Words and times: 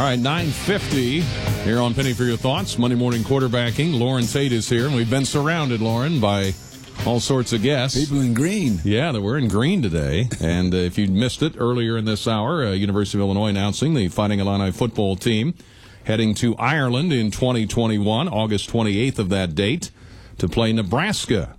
All 0.00 0.06
right, 0.06 0.18
950 0.18 1.20
here 1.62 1.78
on 1.78 1.92
Penny 1.92 2.14
for 2.14 2.24
Your 2.24 2.38
Thoughts. 2.38 2.78
Monday 2.78 2.96
morning 2.96 3.22
quarterbacking. 3.22 3.98
Lauren 3.98 4.24
Tate 4.24 4.50
is 4.50 4.66
here, 4.66 4.86
and 4.86 4.94
we've 4.94 5.10
been 5.10 5.26
surrounded, 5.26 5.82
Lauren, 5.82 6.20
by 6.20 6.54
all 7.04 7.20
sorts 7.20 7.52
of 7.52 7.60
guests. 7.60 8.00
People 8.00 8.22
in 8.22 8.32
green. 8.32 8.80
Yeah, 8.82 9.12
that 9.12 9.20
we're 9.20 9.36
in 9.36 9.48
green 9.48 9.82
today. 9.82 10.30
And 10.40 10.72
uh, 10.72 10.78
if 10.78 10.96
you 10.96 11.06
missed 11.08 11.42
it 11.42 11.52
earlier 11.58 11.98
in 11.98 12.06
this 12.06 12.26
hour, 12.26 12.64
uh, 12.64 12.70
University 12.70 13.18
of 13.18 13.24
Illinois 13.24 13.48
announcing 13.48 13.92
the 13.92 14.08
Fighting 14.08 14.40
Illini 14.40 14.72
football 14.72 15.16
team 15.16 15.52
heading 16.04 16.32
to 16.36 16.56
Ireland 16.56 17.12
in 17.12 17.30
2021, 17.30 18.26
August 18.26 18.70
28th 18.70 19.18
of 19.18 19.28
that 19.28 19.54
date, 19.54 19.90
to 20.38 20.48
play 20.48 20.72
Nebraska, 20.72 21.58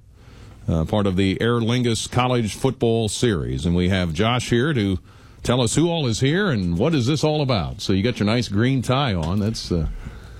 uh, 0.67 0.85
part 0.85 1.05
of 1.05 1.15
the 1.15 1.39
Aer 1.39 1.59
Lingus 1.59 2.09
College 2.09 2.55
Football 2.55 3.07
Series. 3.07 3.67
And 3.67 3.75
we 3.75 3.89
have 3.89 4.13
Josh 4.13 4.49
here 4.49 4.73
to 4.73 4.97
tell 5.43 5.61
us 5.61 5.75
who 5.75 5.89
all 5.89 6.07
is 6.07 6.19
here 6.19 6.49
and 6.49 6.77
what 6.77 6.93
is 6.93 7.07
this 7.07 7.23
all 7.23 7.41
about. 7.41 7.81
So 7.81 7.93
you 7.93 8.03
got 8.03 8.19
your 8.19 8.27
nice 8.27 8.47
green 8.47 8.81
tie 8.81 9.13
on. 9.13 9.39
That's 9.39 9.71
uh, 9.71 9.87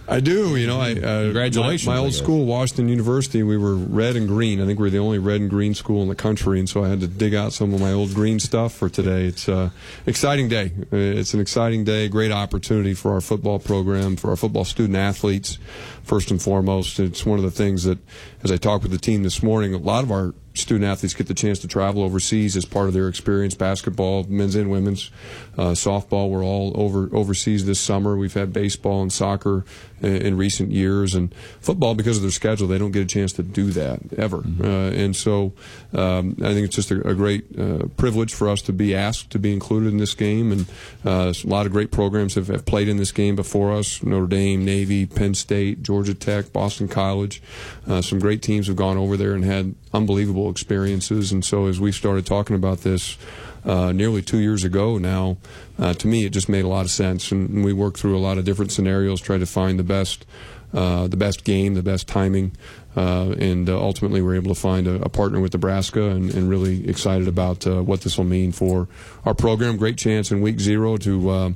I 0.07 0.19
do. 0.19 0.57
You 0.57 0.67
know, 0.67 0.81
I 0.81 0.91
uh, 0.91 1.23
Congratulations, 1.25 1.87
My, 1.87 1.93
my 1.93 1.99
old 1.99 2.13
school, 2.13 2.45
Washington 2.45 2.89
University, 2.89 3.43
we 3.43 3.55
were 3.55 3.75
red 3.75 4.17
and 4.17 4.27
green. 4.27 4.59
I 4.59 4.65
think 4.65 4.77
we 4.77 4.87
are 4.87 4.91
the 4.91 4.97
only 4.97 5.19
red 5.19 5.39
and 5.39 5.49
green 5.49 5.73
school 5.73 6.01
in 6.01 6.09
the 6.09 6.15
country, 6.15 6.59
and 6.59 6.67
so 6.67 6.83
I 6.83 6.89
had 6.89 6.99
to 6.99 7.07
dig 7.07 7.33
out 7.33 7.53
some 7.53 7.73
of 7.73 7.79
my 7.79 7.93
old 7.93 8.13
green 8.13 8.39
stuff 8.39 8.73
for 8.73 8.89
today. 8.89 9.25
It's 9.25 9.47
an 9.47 9.71
exciting 10.05 10.49
day. 10.49 10.73
Uh, 10.91 10.97
It's 10.97 11.33
an 11.33 11.39
exciting 11.39 11.85
day. 11.85 12.09
Great 12.09 12.31
opportunity 12.31 12.93
for 12.93 13.13
our 13.13 13.21
football 13.21 13.59
program, 13.59 14.17
for 14.17 14.31
our 14.31 14.35
football 14.35 14.65
student 14.65 14.97
athletes. 14.97 15.59
First 16.03 16.29
and 16.29 16.41
foremost, 16.41 16.99
it's 16.99 17.25
one 17.25 17.37
of 17.39 17.45
the 17.45 17.51
things 17.51 17.85
that, 17.85 17.99
as 18.43 18.51
I 18.51 18.57
talked 18.57 18.83
with 18.83 18.91
the 18.91 18.97
team 18.97 19.23
this 19.23 19.41
morning, 19.41 19.73
a 19.73 19.77
lot 19.77 20.03
of 20.03 20.11
our 20.11 20.33
student 20.53 20.85
athletes 20.85 21.13
get 21.13 21.27
the 21.27 21.33
chance 21.33 21.59
to 21.59 21.67
travel 21.67 22.03
overseas 22.03 22.57
as 22.57 22.65
part 22.65 22.87
of 22.87 22.93
their 22.93 23.07
experience. 23.07 23.55
Basketball, 23.55 24.25
men's 24.25 24.55
and 24.55 24.69
women's, 24.69 25.11
uh, 25.57 25.71
softball. 25.71 26.29
We're 26.29 26.43
all 26.43 26.71
over 26.75 27.09
overseas 27.13 27.65
this 27.65 27.79
summer. 27.79 28.15
We've 28.17 28.33
had 28.33 28.51
baseball 28.53 29.01
and 29.01 29.11
soccer 29.11 29.65
in, 30.01 30.15
in 30.17 30.37
recent 30.37 30.71
years, 30.71 31.15
and 31.15 31.33
football 31.59 31.95
because 31.95 32.17
of 32.17 32.23
their 32.23 32.31
schedule, 32.31 32.67
they 32.67 32.77
don't 32.77 32.91
get 32.91 33.03
a 33.03 33.05
chance 33.07 33.33
to 33.33 33.43
do 33.43 33.71
that 33.71 33.99
ever. 34.17 34.43
Uh, 34.61 34.91
and 34.91 35.15
so, 35.15 35.53
um, 35.93 36.35
I 36.41 36.53
think 36.53 36.65
it's 36.65 36.75
just 36.75 36.91
a, 36.91 37.07
a 37.07 37.13
great 37.13 37.45
uh, 37.57 37.87
privilege 37.97 38.33
for 38.33 38.49
us 38.49 38.61
to 38.63 38.73
be 38.73 38.95
asked 38.95 39.29
to 39.31 39.39
be 39.39 39.53
included 39.53 39.91
in 39.91 39.97
this 39.97 40.13
game. 40.13 40.51
And 40.51 40.65
uh, 41.05 41.33
a 41.43 41.47
lot 41.47 41.65
of 41.65 41.71
great 41.71 41.91
programs 41.91 42.35
have, 42.35 42.47
have 42.47 42.65
played 42.65 42.87
in 42.87 42.97
this 42.97 43.11
game 43.11 43.35
before 43.35 43.71
us: 43.71 44.03
Notre 44.03 44.27
Dame, 44.27 44.65
Navy, 44.65 45.05
Penn 45.05 45.33
State, 45.33 45.83
Georgia 45.83 46.13
Tech, 46.13 46.51
Boston 46.51 46.87
College. 46.87 47.41
Uh, 47.87 48.01
some 48.01 48.19
great 48.19 48.41
teams 48.41 48.67
have 48.67 48.75
gone 48.75 48.97
over 48.97 49.17
there 49.17 49.33
and 49.33 49.45
had 49.45 49.75
unbelievable 49.93 50.40
experiences. 50.49 51.31
And 51.31 51.43
so, 51.43 51.67
as 51.67 51.79
we 51.79 51.91
started 51.91 52.25
talking 52.25 52.55
about 52.55 52.79
this 52.79 53.17
uh, 53.65 53.91
nearly 53.91 54.21
two 54.21 54.39
years 54.39 54.63
ago 54.63 54.97
now, 54.97 55.37
uh, 55.77 55.93
to 55.93 56.07
me, 56.07 56.25
it 56.25 56.29
just 56.29 56.49
made 56.49 56.65
a 56.65 56.67
lot 56.67 56.85
of 56.85 56.91
sense. 56.91 57.31
And, 57.31 57.63
we 57.63 57.73
worked 57.73 57.99
through 57.99 58.17
a 58.17 58.19
lot 58.19 58.37
of 58.37 58.45
different 58.45 58.71
scenarios, 58.71 59.21
tried 59.21 59.39
to 59.39 59.45
find 59.45 59.77
the 59.77 59.83
best, 59.83 60.25
uh, 60.73 61.07
the 61.07 61.17
best 61.17 61.43
game, 61.43 61.75
the 61.75 61.83
best 61.83 62.07
timing, 62.07 62.55
uh, 62.95 63.31
and 63.37 63.69
uh, 63.69 63.79
ultimately 63.79 64.21
we're 64.21 64.35
able 64.35 64.53
to 64.53 64.59
find 64.59 64.87
a, 64.87 65.01
a 65.01 65.09
partner 65.09 65.39
with 65.39 65.53
Nebraska, 65.53 66.09
and, 66.09 66.33
and 66.33 66.49
really 66.49 66.87
excited 66.89 67.27
about 67.27 67.67
uh, 67.67 67.81
what 67.81 68.01
this 68.01 68.17
will 68.17 68.25
mean 68.25 68.51
for 68.51 68.87
our 69.25 69.33
program. 69.33 69.77
Great 69.77 69.97
chance 69.97 70.31
in 70.31 70.41
week 70.41 70.59
zero 70.59 70.97
to. 70.97 71.55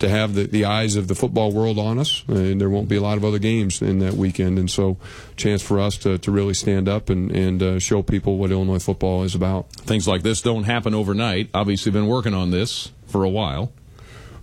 To 0.00 0.08
have 0.10 0.34
the, 0.34 0.46
the 0.46 0.66
eyes 0.66 0.96
of 0.96 1.08
the 1.08 1.14
football 1.14 1.52
world 1.52 1.78
on 1.78 1.98
us, 1.98 2.22
and 2.28 2.60
there 2.60 2.68
won't 2.68 2.88
be 2.88 2.96
a 2.96 3.00
lot 3.00 3.16
of 3.16 3.24
other 3.24 3.38
games 3.38 3.80
in 3.80 3.98
that 4.00 4.12
weekend, 4.12 4.58
and 4.58 4.70
so 4.70 4.98
chance 5.36 5.62
for 5.62 5.80
us 5.80 5.96
to, 5.98 6.18
to 6.18 6.30
really 6.30 6.52
stand 6.52 6.86
up 6.86 7.08
and, 7.08 7.30
and 7.30 7.62
uh, 7.62 7.78
show 7.78 8.02
people 8.02 8.36
what 8.36 8.50
Illinois 8.50 8.78
football 8.78 9.22
is 9.22 9.34
about. 9.34 9.70
things 9.72 10.06
like 10.06 10.22
this 10.22 10.42
don't 10.42 10.64
happen 10.64 10.94
overnight. 10.94 11.48
Obviously, 11.54 11.92
been 11.92 12.08
working 12.08 12.34
on 12.34 12.50
this 12.50 12.92
for 13.06 13.24
a 13.24 13.30
while. 13.30 13.72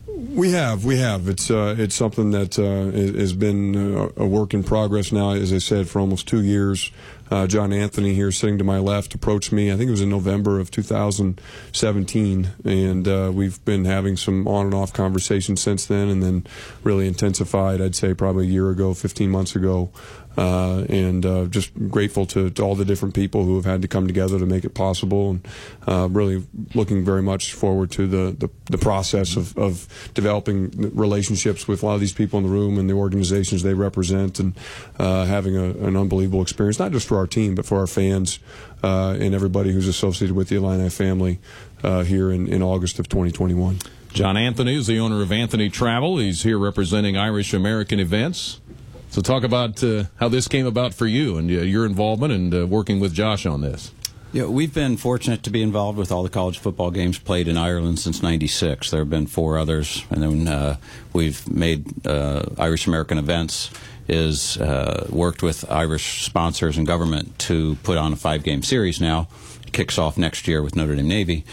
We 0.08 0.52
have, 0.52 0.86
we 0.86 0.98
have. 0.98 1.28
It's 1.30 1.50
uh, 1.50 1.76
it's 1.78 1.96
something 1.96 2.32
that 2.32 2.60
uh, 2.60 2.92
has 3.20 3.34
been 3.34 3.76
uh, 3.76 4.10
a 4.18 4.26
work 4.26 4.54
in 4.54 4.64
progress 4.64 5.12
now. 5.12 5.32
As 5.32 5.54
I 5.54 5.60
said, 5.60 5.88
for 5.88 6.00
almost 6.00 6.28
two 6.28 6.44
years. 6.44 6.92
Uh, 7.34 7.48
John 7.48 7.74
Anthony 7.74 8.14
here, 8.14 8.32
sitting 8.32 8.60
to 8.60 8.64
my 8.64 8.78
left, 8.78 9.16
approached 9.16 9.52
me. 9.52 9.72
I 9.72 9.76
think 9.76 9.88
it 9.88 9.92
was 9.92 10.02
in 10.02 10.10
November 10.10 10.60
of 10.60 10.70
2017, 10.70 12.52
and 12.64 13.08
uh, 13.08 13.32
we've 13.34 13.66
been 13.66 13.86
having 13.86 14.18
some 14.18 14.48
on 14.48 14.68
and 14.68 14.76
off 14.76 14.94
conversations 14.94 15.60
since 15.60 15.88
then, 15.88 16.10
and 16.10 16.22
then 16.22 16.46
really 16.84 17.08
intensified. 17.08 17.82
I'd 17.82 17.96
say 17.96 18.14
probably 18.14 18.46
a 18.46 18.52
year 18.52 18.70
ago, 18.70 18.94
15 18.94 19.32
months 19.32 19.56
ago, 19.56 19.90
uh, 20.38 20.86
and 20.90 21.26
uh, 21.26 21.46
just 21.46 21.72
grateful 21.90 22.26
to, 22.26 22.50
to 22.50 22.64
all 22.64 22.76
the 22.76 22.86
different 22.86 23.14
people 23.14 23.44
who 23.46 23.56
have 23.56 23.66
had 23.66 23.82
to 23.82 23.88
come 23.88 24.08
together 24.08 24.40
to 24.40 24.46
make 24.46 24.64
it 24.64 24.74
possible, 24.74 25.32
and 25.32 25.48
uh, 25.88 26.08
really 26.10 26.46
looking 26.74 27.06
very 27.06 27.22
much 27.22 27.54
forward 27.54 27.92
to 27.92 28.08
the, 28.08 28.36
the, 28.38 28.50
the 28.66 28.78
process 28.78 29.36
of, 29.36 29.56
of 29.58 29.88
developing 30.14 30.70
relationships 30.96 31.68
with 31.68 31.84
a 31.84 31.86
lot 31.86 31.96
of 31.96 32.00
these 32.00 32.14
people 32.14 32.40
in 32.40 32.46
the 32.46 32.52
room 32.52 32.80
and 32.80 32.90
the 32.90 32.94
organizations 32.94 33.64
they 33.64 33.74
represent, 33.74 34.40
and 34.40 34.54
uh, 34.98 35.26
having 35.26 35.56
a, 35.56 35.66
an 35.86 35.96
unbelievable 35.96 36.42
experience, 36.42 36.80
not 36.80 36.92
just 36.92 37.08
for 37.08 37.18
our 37.18 37.23
team, 37.28 37.56
but 37.56 37.66
for 37.66 37.80
our 37.80 37.88
fans 37.88 38.40
uh, 38.84 39.16
and 39.20 39.34
everybody 39.34 39.72
who's 39.72 39.88
associated 39.88 40.36
with 40.36 40.50
the 40.50 40.58
Illini 40.58 40.90
family 40.90 41.40
uh, 41.84 42.04
here 42.04 42.32
in, 42.32 42.48
in 42.48 42.62
August 42.62 43.00
of 43.00 43.10
2021. 43.10 43.80
John 44.14 44.38
Anthony 44.38 44.76
is 44.76 44.86
the 44.86 45.00
owner 45.00 45.22
of 45.22 45.32
Anthony 45.32 45.70
Travel. 45.70 46.20
He's 46.20 46.44
here 46.44 46.60
representing 46.60 47.18
Irish 47.18 47.54
American 47.54 48.00
events. 48.00 48.62
So, 49.10 49.22
talk 49.22 49.44
about 49.44 49.84
uh, 49.84 50.06
how 50.18 50.28
this 50.28 50.48
came 50.48 50.66
about 50.66 50.94
for 50.94 51.08
you 51.08 51.38
and 51.38 51.50
uh, 51.50 51.62
your 51.62 51.86
involvement 51.86 52.34
and 52.34 52.54
uh, 52.54 52.68
working 52.68 53.00
with 53.00 53.14
Josh 53.14 53.46
on 53.46 53.62
this. 53.62 53.92
Yeah, 54.34 54.46
we've 54.46 54.74
been 54.74 54.98
fortunate 54.98 55.44
to 55.44 55.52
be 55.52 55.62
involved 55.62 56.00
with 56.00 56.12
all 56.12 56.24
the 56.24 56.30
college 56.30 56.58
football 56.58 56.90
games 56.90 57.20
played 57.20 57.48
in 57.48 57.56
Ireland 57.56 58.00
since 58.00 58.24
'96. 58.24 58.90
There 58.90 59.02
have 59.02 59.10
been 59.10 59.28
four 59.28 59.60
others, 59.60 60.04
and 60.10 60.24
then 60.24 60.48
uh, 60.48 60.78
we've 61.14 61.48
made 61.48 62.08
uh, 62.08 62.44
Irish 62.58 62.88
American 62.88 63.20
events. 63.20 63.70
Is 64.06 64.58
uh, 64.58 65.08
worked 65.10 65.42
with 65.42 65.64
Irish 65.72 66.26
sponsors 66.26 66.78
and 66.78 66.86
government 66.86 67.40
to 67.48 67.76
put 67.84 67.98
on 67.98 68.12
a 68.12 68.18
five-game 68.18 68.62
series. 68.62 69.00
Now, 69.00 69.30
it 69.66 69.72
kicks 69.72 69.98
off 69.98 70.18
next 70.18 70.46
year 70.46 70.62
with 70.62 70.76
Notre 70.76 70.96
Dame 70.96 71.08
Navy, 71.08 71.46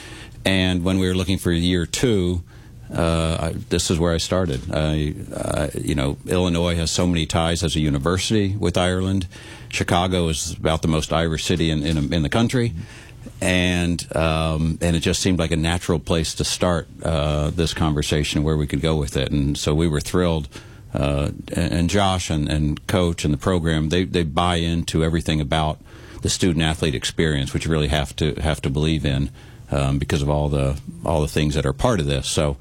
and 0.45 0.83
when 0.83 0.99
we 0.99 1.07
were 1.07 1.15
looking 1.15 1.39
for 1.39 1.53
year 1.53 1.87
two, 1.87 2.43
uh, 2.93 3.37
I, 3.41 3.53
this 3.69 3.89
is 3.89 4.01
where 4.01 4.13
I 4.13 4.19
started. 4.19 4.61
I, 4.73 5.15
uh, 5.33 5.69
you 5.81 5.95
know, 5.95 6.17
Illinois 6.27 6.75
has 6.75 6.91
so 6.91 7.07
many 7.07 7.25
ties 7.25 7.63
as 7.63 7.77
a 7.77 7.81
university 7.81 8.57
with 8.57 8.77
Ireland. 8.77 9.29
Chicago 9.69 10.29
is 10.29 10.53
about 10.53 10.83
the 10.83 10.89
most 10.89 11.13
Irish 11.13 11.45
city 11.45 11.71
in 11.71 11.85
in, 11.85 12.13
in 12.13 12.23
the 12.23 12.29
country, 12.29 12.73
and 13.41 14.05
um, 14.17 14.77
and 14.81 14.97
it 14.97 15.01
just 15.01 15.23
seemed 15.23 15.39
like 15.39 15.53
a 15.53 15.57
natural 15.57 16.01
place 16.01 16.35
to 16.35 16.45
start 16.45 16.89
uh, 17.05 17.51
this 17.51 17.75
conversation 17.75 18.43
where 18.43 18.57
we 18.57 18.67
could 18.67 18.81
go 18.81 18.97
with 18.97 19.17
it. 19.17 19.31
And 19.31 19.57
so 19.57 19.73
we 19.73 19.87
were 19.87 20.01
thrilled. 20.01 20.49
Uh, 20.93 21.31
and, 21.53 21.89
Josh 21.89 22.31
and, 22.31 22.49
and 22.49 22.85
Coach 22.89 23.25
and 23.25 23.33
the 23.33 23.39
program 23.39 23.91
they 23.91 24.05
they 24.05 24.25
buy 24.25 24.57
into 24.57 25.05
everything 25.05 25.41
about 25.41 25.79
the 26.23 26.29
student 26.29 26.65
athlete 26.65 26.95
experience, 26.95 27.55
which 27.55 27.65
you 27.65 27.71
really 27.71 27.89
have 27.89 28.15
to 28.17 28.35
have 28.41 28.61
to 28.63 28.71
believe 28.71 29.07
in 29.07 29.31
um, 29.71 29.99
because 29.99 30.23
of 30.23 30.29
all 30.29 30.49
the 30.49 30.81
all 31.05 31.21
the 31.21 31.29
things 31.29 31.55
that 31.55 31.65
are 31.65 31.73
part 31.73 32.01
of 32.01 32.07
this. 32.07 32.27
So 32.29 32.57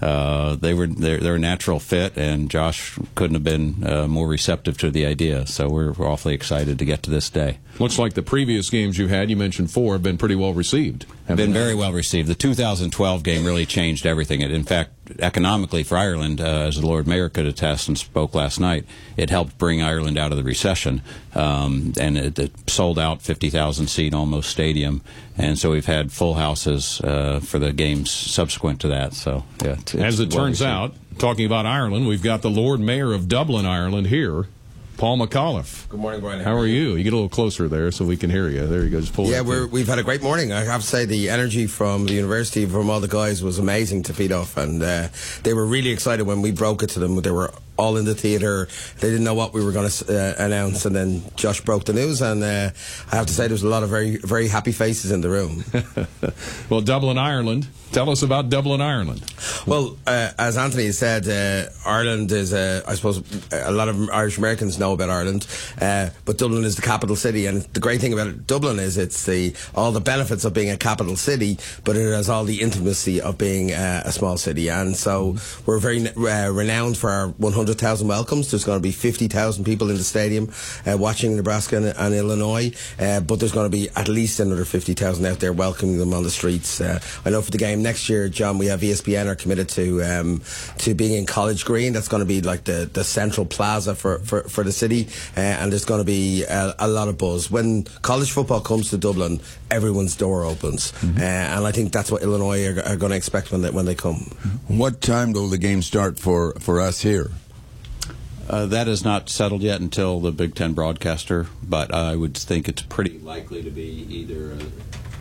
uh, 0.00 0.56
they 0.56 0.74
were 0.74 0.86
they're, 0.86 1.18
they're 1.18 1.36
a 1.36 1.38
natural 1.38 1.78
fit, 1.78 2.16
and 2.16 2.50
Josh 2.50 2.98
couldn't 3.14 3.34
have 3.34 3.44
been 3.44 3.86
uh, 3.86 4.08
more 4.08 4.28
receptive 4.28 4.76
to 4.78 4.90
the 4.90 5.06
idea. 5.06 5.46
So 5.46 5.68
we're, 5.68 5.92
we're 5.92 6.08
awfully 6.08 6.34
excited 6.34 6.78
to 6.78 6.84
get 6.84 7.02
to 7.04 7.10
this 7.10 7.30
day. 7.30 7.58
Looks 7.78 7.98
like 7.98 8.14
the 8.14 8.22
previous 8.22 8.70
games 8.70 8.98
you 8.98 9.08
had, 9.08 9.30
you 9.30 9.36
mentioned 9.36 9.70
four, 9.70 9.92
have 9.92 10.02
been 10.02 10.18
pretty 10.18 10.34
well 10.34 10.52
received. 10.52 11.06
Been 11.26 11.54
very 11.54 11.74
well 11.74 11.92
received. 11.92 12.28
The 12.28 12.34
2012 12.34 13.22
game 13.22 13.44
really 13.46 13.64
changed 13.64 14.04
everything. 14.04 14.42
It, 14.42 14.50
in 14.50 14.62
fact, 14.62 14.90
economically 15.20 15.82
for 15.82 15.96
Ireland, 15.96 16.38
uh, 16.40 16.44
as 16.44 16.76
the 16.78 16.86
Lord 16.86 17.06
Mayor 17.06 17.30
could 17.30 17.46
attest 17.46 17.88
and 17.88 17.96
spoke 17.96 18.34
last 18.34 18.60
night, 18.60 18.84
it 19.16 19.30
helped 19.30 19.56
bring 19.56 19.80
Ireland 19.82 20.18
out 20.18 20.32
of 20.32 20.36
the 20.36 20.44
recession. 20.44 21.00
Um, 21.34 21.94
and 21.98 22.18
it, 22.18 22.38
it 22.38 22.70
sold 22.70 22.98
out 22.98 23.22
50,000 23.22 23.86
seat 23.86 24.12
almost 24.12 24.50
stadium. 24.50 25.00
And 25.38 25.58
so 25.58 25.70
we've 25.70 25.86
had 25.86 26.12
full 26.12 26.34
houses 26.34 27.00
uh, 27.00 27.40
for 27.40 27.58
the 27.58 27.72
games 27.72 28.10
subsequent 28.10 28.80
to 28.82 28.88
that. 28.88 29.14
So, 29.14 29.44
yeah. 29.62 29.72
it's- 29.72 29.94
As 29.94 30.20
it 30.20 30.28
well 30.34 30.44
turns 30.44 30.60
received. 30.60 30.68
out, 30.70 30.94
talking 31.18 31.46
about 31.46 31.64
Ireland, 31.64 32.06
we've 32.06 32.22
got 32.22 32.42
the 32.42 32.50
Lord 32.50 32.80
Mayor 32.80 33.12
of 33.14 33.28
Dublin, 33.28 33.64
Ireland 33.64 34.08
here, 34.08 34.46
Paul 34.96 35.18
McAuliffe. 35.18 35.88
Good 35.88 36.00
morning, 36.00 36.20
Brian. 36.20 36.40
How 36.40 36.56
are 36.56 36.66
you? 36.66 36.94
You 36.94 37.04
get 37.04 37.12
a 37.12 37.16
little 37.16 37.28
closer 37.28 37.68
there 37.68 37.90
so 37.90 38.04
we 38.04 38.16
can 38.16 38.30
hear 38.30 38.48
you. 38.48 38.66
There 38.66 38.84
you 38.84 38.90
go. 38.90 39.00
Just 39.00 39.12
pull 39.12 39.26
Yeah, 39.26 39.40
we're, 39.40 39.66
we've 39.66 39.88
had 39.88 39.98
a 39.98 40.02
great 40.02 40.22
morning. 40.22 40.52
I 40.52 40.64
have 40.64 40.82
to 40.82 40.86
say 40.86 41.04
the 41.04 41.30
energy 41.30 41.66
from 41.66 42.06
the 42.06 42.12
university, 42.12 42.64
from 42.66 42.88
all 42.90 43.00
the 43.00 43.08
guys, 43.08 43.42
was 43.42 43.58
amazing 43.58 44.04
to 44.04 44.14
feed 44.14 44.32
off, 44.32 44.56
and 44.56 44.82
uh, 44.82 45.08
they 45.42 45.52
were 45.52 45.66
really 45.66 45.90
excited 45.90 46.26
when 46.26 46.42
we 46.42 46.52
broke 46.52 46.82
it 46.82 46.90
to 46.90 47.00
them. 47.00 47.20
They 47.20 47.30
were 47.30 47.52
all 47.76 47.96
in 47.96 48.04
the 48.04 48.14
theatre. 48.14 48.68
They 49.00 49.10
didn't 49.10 49.24
know 49.24 49.34
what 49.34 49.52
we 49.52 49.64
were 49.64 49.72
going 49.72 49.88
to 49.88 50.04
uh, 50.38 50.44
announce, 50.44 50.84
and 50.84 50.94
then 50.94 51.22
Josh 51.36 51.60
broke 51.60 51.84
the 51.84 51.92
news, 51.92 52.20
and 52.22 52.42
uh, 52.42 52.70
I 53.12 53.16
have 53.16 53.26
to 53.26 53.32
say 53.32 53.44
there 53.44 53.52
was 53.52 53.62
a 53.62 53.68
lot 53.68 53.82
of 53.82 53.90
very 53.90 54.16
very 54.16 54.48
happy 54.48 54.72
faces 54.72 55.10
in 55.10 55.20
the 55.20 55.30
room. 55.30 55.64
well, 56.70 56.80
Dublin, 56.80 57.18
Ireland. 57.18 57.68
Tell 57.94 58.10
us 58.10 58.22
about 58.22 58.50
Dublin, 58.50 58.80
Ireland. 58.80 59.24
Well, 59.68 59.96
uh, 60.04 60.32
as 60.36 60.56
Anthony 60.56 60.90
said, 60.90 61.28
uh, 61.28 61.70
Ireland 61.88 62.32
is, 62.32 62.52
uh, 62.52 62.82
I 62.88 62.96
suppose, 62.96 63.22
a 63.52 63.70
lot 63.70 63.88
of 63.88 64.10
Irish 64.10 64.36
Americans 64.36 64.80
know 64.80 64.94
about 64.94 65.10
Ireland, 65.10 65.46
uh, 65.80 66.10
but 66.24 66.36
Dublin 66.36 66.64
is 66.64 66.74
the 66.74 66.82
capital 66.82 67.14
city, 67.14 67.46
and 67.46 67.62
the 67.72 67.78
great 67.78 68.00
thing 68.00 68.12
about 68.12 68.26
it, 68.26 68.48
Dublin 68.48 68.80
is 68.80 68.98
it's 68.98 69.24
the 69.26 69.54
all 69.76 69.92
the 69.92 70.00
benefits 70.00 70.44
of 70.44 70.52
being 70.52 70.70
a 70.70 70.76
capital 70.76 71.14
city, 71.14 71.56
but 71.84 71.94
it 71.94 72.12
has 72.12 72.28
all 72.28 72.42
the 72.42 72.62
intimacy 72.62 73.20
of 73.20 73.38
being 73.38 73.72
uh, 73.72 74.02
a 74.04 74.10
small 74.10 74.38
city, 74.38 74.68
and 74.68 74.96
so 74.96 75.36
we're 75.64 75.78
very 75.78 76.04
uh, 76.08 76.50
renowned 76.50 76.96
for 76.96 77.10
our 77.10 77.28
100,000 77.64 78.06
welcomes. 78.06 78.50
There's 78.50 78.64
going 78.64 78.78
to 78.78 78.82
be 78.82 78.92
50,000 78.92 79.64
people 79.64 79.90
in 79.90 79.96
the 79.96 80.04
stadium 80.04 80.50
watching 80.86 81.36
Nebraska 81.36 81.76
and, 81.76 81.86
and 81.86 82.14
Illinois, 82.14 82.72
but 82.98 83.36
there's 83.36 83.52
going 83.52 83.70
to 83.70 83.76
be 83.76 83.88
at 83.96 84.08
least 84.08 84.40
another 84.40 84.64
50,000 84.64 85.24
out 85.24 85.40
there 85.40 85.52
welcoming 85.52 85.98
them 85.98 86.12
on 86.12 86.22
the 86.22 86.30
streets. 86.30 86.80
I 86.80 87.00
know 87.30 87.42
for 87.42 87.50
the 87.50 87.58
game 87.58 87.82
next 87.82 88.08
year, 88.08 88.28
John, 88.28 88.58
we 88.58 88.66
have 88.66 88.80
ESPN 88.80 89.26
are 89.26 89.34
committed 89.34 89.68
to 89.70 90.02
um, 90.02 90.42
to 90.78 90.94
being 90.94 91.14
in 91.14 91.26
College 91.26 91.64
Green. 91.64 91.92
That's 91.92 92.08
going 92.08 92.20
to 92.20 92.26
be 92.26 92.40
like 92.40 92.64
the, 92.64 92.88
the 92.92 93.04
central 93.04 93.46
plaza 93.46 93.94
for, 93.94 94.18
for, 94.20 94.42
for 94.42 94.64
the 94.64 94.72
city, 94.72 95.08
uh, 95.36 95.40
and 95.40 95.72
there's 95.72 95.84
going 95.84 96.00
to 96.00 96.04
be 96.04 96.44
a, 96.44 96.74
a, 96.78 96.88
lot 96.88 97.08
of 97.08 97.18
buzz. 97.18 97.50
When 97.50 97.84
college 98.02 98.30
football 98.30 98.60
comes 98.60 98.90
to 98.90 98.98
Dublin, 98.98 99.40
everyone's 99.70 100.16
door 100.16 100.44
opens, 100.44 100.92
mm-hmm. 100.92 101.18
uh, 101.18 101.20
and 101.22 101.66
I 101.66 101.72
think 101.72 101.92
that's 101.92 102.10
what 102.10 102.22
Illinois 102.22 102.66
are, 102.66 102.82
are 102.82 102.96
going 102.96 103.10
to 103.10 103.16
expect 103.16 103.52
when 103.52 103.62
they, 103.62 103.70
when 103.70 103.86
they 103.86 103.94
come. 103.94 104.30
What 104.68 105.00
time 105.00 105.32
will 105.32 105.48
the 105.48 105.58
game 105.58 105.82
start 105.82 106.18
for, 106.18 106.52
for 106.60 106.80
us 106.80 107.00
here? 107.00 107.30
Uh, 108.48 108.66
that 108.66 108.88
is 108.88 109.04
not 109.04 109.30
settled 109.30 109.62
yet 109.62 109.80
until 109.80 110.20
the 110.20 110.30
Big 110.30 110.54
Ten 110.54 110.74
broadcaster, 110.74 111.46
but 111.62 111.94
I 111.94 112.14
would 112.14 112.36
think 112.36 112.68
it's 112.68 112.82
pretty 112.82 113.18
likely 113.18 113.62
to 113.62 113.70
be 113.70 114.06
either 114.08 114.56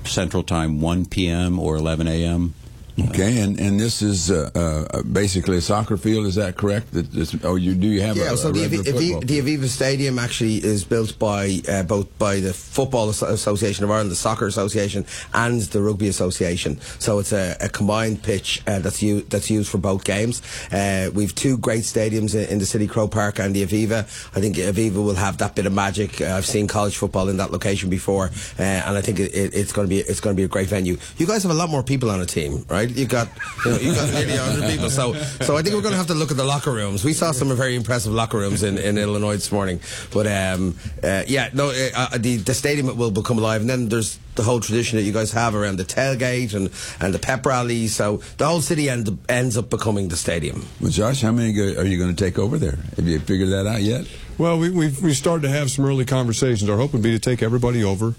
Central 0.04 0.44
Time 0.44 0.82
1 0.82 1.06
p.m. 1.06 1.58
or 1.58 1.78
11 1.78 2.08
a.m. 2.08 2.54
Okay, 3.00 3.42
and, 3.42 3.60
and 3.60 3.80
this 3.80 4.04
is 4.04 4.30
uh, 4.30 4.52
uh, 4.54 5.02
basically 5.02 5.58
a 5.58 5.62
soccer 5.62 5.98
field. 5.98 6.28
Is 6.28 6.36
that 6.36 6.58
correct? 6.58 6.92
That 6.92 7.44
or 7.44 7.58
you 7.58 7.74
do 7.74 7.88
you 7.88 8.02
have 8.02 8.18
yeah? 8.18 8.34
A, 8.34 8.38
so 8.38 8.50
a 8.50 8.52
the, 8.52 8.68
Aviva, 8.68 9.26
the 9.26 9.42
Aviva 9.42 9.68
Stadium 9.68 10.20
actually 10.20 10.58
is 10.58 10.84
built 10.84 11.18
by 11.18 11.62
uh, 11.68 11.82
both 11.82 12.16
by 12.20 12.40
the 12.40 12.54
Football 12.54 13.10
Association 13.10 13.84
of 13.84 13.90
Ireland, 13.90 14.12
the 14.12 14.16
Soccer 14.16 14.46
Association, 14.46 15.08
and 15.34 15.62
the 15.62 15.82
Rugby 15.82 16.08
Association. 16.08 16.80
So 17.00 17.18
it's 17.18 17.34
a, 17.34 17.58
a 17.62 17.68
combined 17.68 18.22
pitch 18.22 18.62
uh, 18.68 18.78
that's 18.78 19.02
used 19.02 19.28
that's 19.32 19.50
used 19.50 19.72
for 19.72 19.80
both 19.80 20.04
games. 20.04 20.44
Uh, 20.72 21.10
we've 21.16 21.34
two 21.34 21.58
great 21.58 21.86
stadiums 21.86 22.36
in, 22.36 22.48
in, 22.48 22.60
the 22.60 22.66
City 22.66 22.86
Croke 22.86 23.12
Park 23.12 23.40
and 23.40 23.56
the 23.56 23.66
Aviva. 23.66 24.02
I 24.36 24.40
think 24.40 24.58
Aviva 24.58 25.04
will 25.04 25.16
have 25.16 25.40
that 25.40 25.56
bit 25.56 25.66
of 25.66 25.74
magic. 25.74 26.22
Uh, 26.22 26.36
I've 26.36 26.46
seen 26.46 26.68
college 26.68 26.96
football 26.96 27.28
in 27.28 27.38
that 27.38 27.52
location 27.52 27.90
before, 27.90 28.30
and 28.60 28.96
I 28.96 29.02
think 29.02 29.20
it, 29.20 29.34
it, 29.34 29.56
it's 29.56 29.72
going 29.72 29.88
to 29.88 29.90
be 29.90 30.00
it's 30.00 30.20
going 30.20 30.36
to 30.36 30.40
be 30.40 30.46
a 30.46 30.48
great 30.48 30.68
venue. 30.68 30.98
You 31.18 31.26
guys 31.26 31.42
have 31.42 31.52
a 31.52 31.56
lot 31.56 31.70
more 31.70 31.82
people 31.82 32.12
on 32.12 32.22
a 32.22 32.28
team, 32.28 32.64
right? 32.70 32.83
Right? 32.86 32.96
You 32.96 33.06
got 33.06 33.30
you, 33.66 33.72
know, 33.72 33.78
you 33.78 33.94
got 33.94 34.14
nearly 34.14 34.38
100 34.38 34.70
people. 34.70 34.90
So 34.90 35.14
so 35.14 35.58
I 35.58 35.62
think 35.62 35.76
we're 35.76 35.82
going 35.82 35.94
to 35.94 35.98
have 35.98 36.08
to 36.08 36.14
look 36.14 36.32
at 36.32 36.38
the 36.38 36.44
locker 36.44 36.72
rooms. 36.72 37.04
We 37.04 37.14
saw 37.14 37.32
some 37.32 37.56
very 37.56 37.76
impressive 37.76 38.14
locker 38.14 38.38
rooms 38.38 38.64
in, 38.64 38.78
in 38.78 38.98
Illinois 38.98 39.34
this 39.34 39.52
morning. 39.52 39.80
But 40.12 40.28
um, 40.28 40.76
uh, 41.04 41.24
yeah, 41.28 41.50
no, 41.54 41.70
uh, 41.70 41.90
uh, 41.96 42.18
the 42.18 42.38
the 42.38 42.54
stadium 42.54 42.96
will 42.98 43.12
become 43.12 43.38
alive, 43.38 43.62
and 43.62 43.70
then 43.70 43.90
there's 43.90 44.20
the 44.36 44.44
whole 44.44 44.60
tradition 44.60 44.98
that 44.98 45.04
you 45.04 45.14
guys 45.14 45.32
have 45.32 45.56
around 45.56 45.78
the 45.78 45.84
tailgate 45.84 46.54
and, 46.54 46.72
and 47.00 47.14
the 47.14 47.20
pep 47.20 47.46
rallies. 47.46 47.96
So 47.96 48.18
the 48.38 48.48
whole 48.48 48.62
city 48.62 48.90
end, 48.90 49.20
ends 49.30 49.58
up 49.58 49.70
becoming 49.70 50.08
the 50.08 50.16
stadium. 50.16 50.66
Well, 50.82 50.90
Josh, 50.90 51.22
how 51.22 51.32
many 51.32 51.50
are 51.60 51.86
you 51.86 51.98
going 51.98 52.16
to 52.16 52.24
take 52.24 52.40
over 52.40 52.58
there? 52.58 52.80
Have 52.96 53.08
you 53.08 53.20
figured 53.20 53.50
that 53.50 53.68
out 53.68 53.82
yet? 53.82 54.08
Well, 54.38 54.58
we, 54.58 54.72
we've, 54.72 55.00
we 55.04 55.14
started 55.14 55.44
to 55.44 55.50
have 55.50 55.70
some 55.70 55.86
early 55.86 56.06
conversations. 56.06 56.68
Our 56.68 56.78
hope 56.78 56.94
would 56.94 57.04
be 57.04 57.12
to 57.12 57.20
take 57.20 57.44
everybody 57.44 57.84
over. 57.84 58.16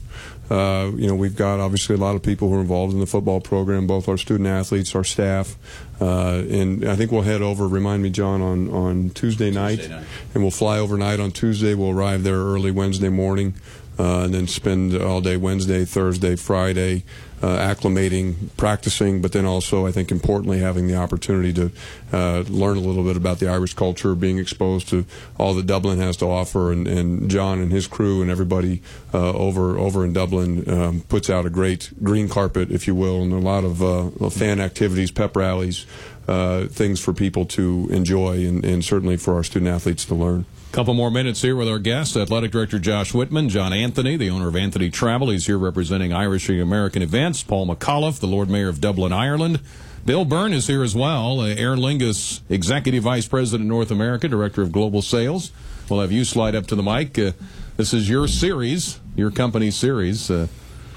Uh, 0.50 0.90
you 0.94 1.06
know, 1.08 1.14
we've 1.14 1.36
got 1.36 1.58
obviously 1.60 1.94
a 1.94 1.98
lot 1.98 2.14
of 2.14 2.22
people 2.22 2.48
who 2.48 2.56
are 2.56 2.60
involved 2.60 2.92
in 2.92 3.00
the 3.00 3.06
football 3.06 3.40
program, 3.40 3.86
both 3.86 4.08
our 4.08 4.18
student 4.18 4.46
athletes, 4.48 4.94
our 4.94 5.04
staff, 5.04 5.56
uh, 6.00 6.42
and 6.50 6.86
I 6.86 6.96
think 6.96 7.10
we'll 7.10 7.22
head 7.22 7.40
over. 7.40 7.66
Remind 7.66 8.02
me, 8.02 8.10
John, 8.10 8.42
on 8.42 8.70
on 8.70 9.10
Tuesday 9.10 9.50
night, 9.50 9.76
Tuesday 9.76 9.94
night. 9.94 10.06
and 10.34 10.42
we'll 10.42 10.50
fly 10.50 10.78
overnight 10.78 11.18
on 11.20 11.30
Tuesday. 11.30 11.74
We'll 11.74 11.90
arrive 11.90 12.24
there 12.24 12.36
early 12.36 12.70
Wednesday 12.70 13.08
morning 13.08 13.54
uh, 13.98 14.22
and 14.24 14.34
then 14.34 14.46
spend 14.46 14.94
all 15.00 15.20
day 15.20 15.36
Wednesday, 15.36 15.84
Thursday, 15.84 16.36
Friday 16.36 17.04
acclimating, 17.46 18.34
practicing, 18.56 19.20
but 19.20 19.32
then 19.32 19.44
also, 19.44 19.86
I 19.86 19.92
think, 19.92 20.10
importantly, 20.10 20.60
having 20.60 20.86
the 20.86 20.96
opportunity 20.96 21.52
to 21.54 21.70
uh, 22.12 22.44
learn 22.48 22.76
a 22.76 22.80
little 22.80 23.04
bit 23.04 23.16
about 23.16 23.38
the 23.38 23.48
Irish 23.48 23.74
culture, 23.74 24.14
being 24.14 24.38
exposed 24.38 24.88
to 24.88 25.04
all 25.38 25.54
that 25.54 25.66
Dublin 25.66 25.98
has 25.98 26.16
to 26.18 26.26
offer, 26.26 26.72
and, 26.72 26.86
and 26.86 27.30
John 27.30 27.60
and 27.60 27.72
his 27.72 27.86
crew 27.86 28.22
and 28.22 28.30
everybody 28.30 28.82
uh, 29.12 29.32
over 29.32 29.78
over 29.78 30.04
in 30.04 30.12
Dublin 30.12 30.68
um, 30.70 31.00
puts 31.08 31.28
out 31.28 31.46
a 31.46 31.50
great 31.50 31.90
green 32.02 32.28
carpet, 32.28 32.70
if 32.70 32.86
you 32.86 32.94
will, 32.94 33.22
and 33.22 33.32
a 33.32 33.38
lot 33.38 33.64
of 33.64 33.82
uh, 33.82 34.30
fan 34.30 34.60
activities, 34.60 35.10
pep 35.10 35.36
rallies, 35.36 35.86
uh, 36.28 36.66
things 36.66 37.00
for 37.00 37.12
people 37.12 37.44
to 37.46 37.88
enjoy, 37.90 38.46
and, 38.46 38.64
and 38.64 38.84
certainly 38.84 39.16
for 39.16 39.34
our 39.34 39.44
student 39.44 39.70
athletes 39.70 40.04
to 40.06 40.14
learn. 40.14 40.46
Couple 40.74 40.94
more 40.94 41.08
minutes 41.12 41.40
here 41.40 41.54
with 41.54 41.68
our 41.68 41.78
guest, 41.78 42.16
Athletic 42.16 42.50
Director 42.50 42.80
Josh 42.80 43.14
Whitman, 43.14 43.48
John 43.48 43.72
Anthony, 43.72 44.16
the 44.16 44.28
owner 44.28 44.48
of 44.48 44.56
Anthony 44.56 44.90
Travel. 44.90 45.30
He's 45.30 45.46
here 45.46 45.56
representing 45.56 46.12
Irish 46.12 46.48
American 46.48 47.00
events. 47.00 47.44
Paul 47.44 47.68
McAuliffe, 47.68 48.18
the 48.18 48.26
Lord 48.26 48.50
Mayor 48.50 48.70
of 48.70 48.80
Dublin, 48.80 49.12
Ireland. 49.12 49.60
Bill 50.04 50.24
Byrne 50.24 50.52
is 50.52 50.66
here 50.66 50.82
as 50.82 50.96
well. 50.96 51.38
Uh, 51.38 51.46
Aer 51.46 51.76
Lingus, 51.76 52.40
Executive 52.50 53.04
Vice 53.04 53.28
President 53.28 53.68
North 53.68 53.92
America, 53.92 54.26
Director 54.26 54.62
of 54.62 54.72
Global 54.72 55.00
Sales. 55.00 55.52
We'll 55.88 56.00
have 56.00 56.10
you 56.10 56.24
slide 56.24 56.56
up 56.56 56.66
to 56.66 56.74
the 56.74 56.82
mic. 56.82 57.16
Uh, 57.16 57.30
this 57.76 57.94
is 57.94 58.10
your 58.10 58.26
series, 58.26 58.98
your 59.14 59.30
company 59.30 59.70
series. 59.70 60.28
Uh, 60.28 60.48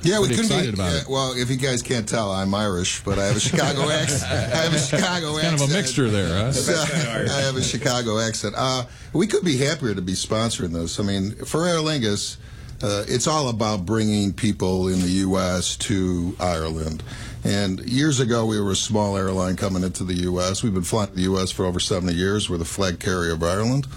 yeah, 0.07 0.19
we 0.19 0.29
couldn't 0.29 0.47
be. 0.47 0.81
Yeah, 0.81 1.01
well, 1.09 1.33
if 1.35 1.49
you 1.49 1.57
guys 1.57 1.81
can't 1.81 2.07
tell, 2.07 2.31
I'm 2.31 2.53
Irish, 2.53 3.03
but 3.03 3.19
I 3.19 3.25
have 3.25 3.35
a 3.35 3.39
Chicago 3.39 3.89
accent. 3.89 4.31
I 4.31 4.57
have 4.63 4.73
a 4.73 4.79
Chicago 4.79 5.37
it's 5.37 5.43
accent. 5.43 5.59
Kind 5.59 5.61
of 5.61 5.69
a 5.69 5.73
mixture 5.73 6.09
there, 6.09 6.29
huh? 6.29 6.51
So, 6.53 6.73
I 6.73 7.41
have 7.41 7.55
a 7.55 7.63
Chicago 7.63 8.19
accent. 8.19 8.55
Uh, 8.57 8.85
we 9.13 9.27
could 9.27 9.43
be 9.43 9.57
happier 9.57 9.93
to 9.93 10.01
be 10.01 10.13
sponsoring 10.13 10.71
this. 10.71 10.99
I 10.99 11.03
mean, 11.03 11.31
for 11.45 11.67
Aer 11.67 11.77
Lingus, 11.77 12.37
uh, 12.81 13.05
it's 13.07 13.27
all 13.27 13.49
about 13.49 13.85
bringing 13.85 14.33
people 14.33 14.87
in 14.87 15.01
the 15.01 15.09
U.S. 15.09 15.75
to 15.77 16.35
Ireland. 16.39 17.03
And 17.43 17.79
years 17.81 18.19
ago, 18.19 18.45
we 18.45 18.59
were 18.59 18.71
a 18.71 18.75
small 18.75 19.17
airline 19.17 19.55
coming 19.55 19.83
into 19.83 20.03
the 20.03 20.13
U.S. 20.15 20.63
We've 20.63 20.73
been 20.73 20.83
flying 20.83 21.09
to 21.09 21.15
the 21.15 21.21
U.S. 21.23 21.51
for 21.51 21.65
over 21.65 21.79
70 21.79 22.13
years. 22.13 22.49
We're 22.49 22.57
the 22.57 22.65
flag 22.65 22.99
carrier 22.99 23.33
of 23.33 23.43
Ireland. 23.43 23.87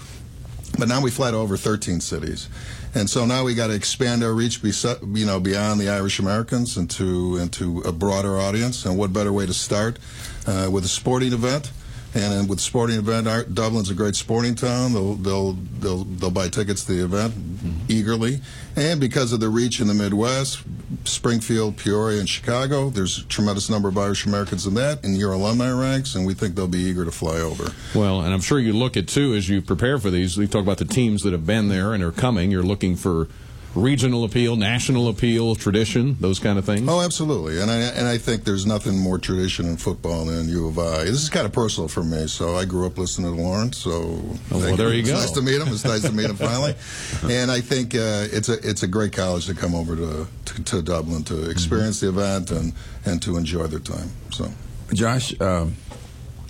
But 0.77 0.87
now 0.87 1.01
we 1.01 1.11
fly 1.11 1.31
to 1.31 1.37
over 1.37 1.57
13 1.57 1.99
cities. 1.99 2.47
And 2.93 3.09
so 3.09 3.25
now 3.25 3.43
we 3.43 3.55
got 3.55 3.67
to 3.67 3.73
expand 3.73 4.23
our 4.23 4.33
reach, 4.33 4.61
you 4.63 5.25
know, 5.25 5.39
beyond 5.39 5.79
the 5.79 5.89
Irish 5.89 6.19
Americans 6.19 6.77
into 6.77 7.37
into 7.37 7.81
a 7.81 7.91
broader 7.91 8.37
audience. 8.37 8.85
And 8.85 8.97
what 8.97 9.13
better 9.13 9.31
way 9.31 9.45
to 9.45 9.53
start 9.53 9.99
uh, 10.47 10.69
with 10.71 10.85
a 10.85 10.89
sporting 10.89 11.33
event? 11.33 11.71
And 12.13 12.49
with 12.49 12.59
sporting 12.59 12.97
event, 12.97 13.55
Dublin's 13.55 13.89
a 13.89 13.93
great 13.93 14.15
sporting 14.15 14.55
town. 14.55 14.91
They'll 14.91 15.15
they'll 15.15 15.53
they'll, 15.53 16.03
they'll 16.03 16.31
buy 16.31 16.49
tickets 16.49 16.83
to 16.85 16.93
the 16.93 17.05
event 17.05 17.33
mm-hmm. 17.33 17.85
eagerly, 17.87 18.41
and 18.75 18.99
because 18.99 19.31
of 19.31 19.39
the 19.39 19.47
reach 19.47 19.79
in 19.79 19.87
the 19.87 19.93
Midwest, 19.93 20.61
Springfield, 21.07 21.77
Peoria, 21.77 22.19
and 22.19 22.29
Chicago, 22.29 22.89
there's 22.89 23.19
a 23.19 23.23
tremendous 23.25 23.69
number 23.69 23.89
of 23.89 23.97
Irish 23.97 24.25
Americans 24.25 24.65
in 24.65 24.73
that 24.75 25.03
in 25.03 25.15
your 25.15 25.33
alumni 25.33 25.71
ranks, 25.71 26.15
and 26.15 26.25
we 26.25 26.33
think 26.33 26.55
they'll 26.55 26.67
be 26.67 26.79
eager 26.79 27.05
to 27.05 27.11
fly 27.11 27.37
over. 27.37 27.71
Well, 27.93 28.21
and 28.21 28.33
I'm 28.33 28.41
sure 28.41 28.59
you 28.59 28.73
look 28.73 28.97
at 28.97 29.07
too 29.07 29.33
as 29.33 29.49
you 29.49 29.61
prepare 29.61 29.97
for 29.97 30.09
these. 30.09 30.37
We 30.37 30.47
talk 30.47 30.63
about 30.63 30.77
the 30.77 30.85
teams 30.85 31.23
that 31.23 31.31
have 31.31 31.45
been 31.45 31.67
there 31.67 31.93
and 31.93 32.03
are 32.03 32.11
coming. 32.11 32.51
You're 32.51 32.63
looking 32.63 32.95
for 32.95 33.27
regional 33.75 34.23
appeal, 34.23 34.55
national 34.55 35.07
appeal, 35.07 35.55
tradition, 35.55 36.17
those 36.19 36.39
kind 36.39 36.57
of 36.59 36.65
things? 36.65 36.87
Oh, 36.89 37.01
absolutely. 37.01 37.61
And 37.61 37.71
I 37.71 37.75
and 37.75 38.07
I 38.07 38.17
think 38.17 38.43
there's 38.43 38.65
nothing 38.65 38.97
more 38.97 39.17
tradition 39.17 39.65
in 39.65 39.77
football 39.77 40.25
than 40.25 40.49
U 40.49 40.67
of 40.67 40.77
I. 40.77 41.05
This 41.05 41.23
is 41.23 41.29
kind 41.29 41.45
of 41.45 41.53
personal 41.53 41.87
for 41.87 42.03
me. 42.03 42.27
So 42.27 42.55
I 42.55 42.65
grew 42.65 42.85
up 42.85 42.97
listening 42.97 43.35
to 43.35 43.41
Lawrence. 43.41 43.77
So 43.77 43.91
oh, 43.91 44.35
well, 44.51 44.75
there 44.75 44.93
you 44.93 45.01
it's 45.01 45.09
go. 45.09 45.15
Nice 45.15 45.31
to 45.31 45.41
meet 45.41 45.61
him. 45.61 45.67
It's 45.69 45.85
nice 45.85 46.01
to 46.01 46.11
meet 46.11 46.29
him 46.29 46.35
finally. 46.37 46.75
and 47.23 47.51
I 47.51 47.61
think 47.61 47.95
uh, 47.95 48.27
it's 48.31 48.49
a 48.49 48.57
it's 48.67 48.83
a 48.83 48.87
great 48.87 49.13
college 49.13 49.45
to 49.47 49.53
come 49.53 49.75
over 49.75 49.95
to 49.95 50.27
to, 50.45 50.63
to 50.63 50.81
Dublin 50.81 51.23
to 51.25 51.49
experience 51.49 52.01
mm-hmm. 52.01 52.15
the 52.15 52.21
event 52.21 52.51
and 52.51 52.73
and 53.05 53.21
to 53.21 53.37
enjoy 53.37 53.67
their 53.67 53.79
time. 53.79 54.11
So, 54.31 54.51
Josh, 54.93 55.39
um, 55.39 55.75